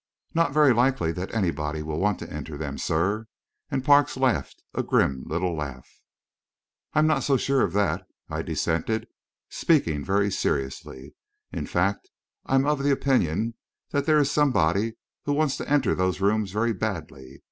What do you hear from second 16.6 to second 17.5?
badly.